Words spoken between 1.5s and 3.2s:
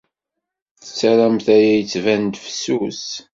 aya yettban-d fessus.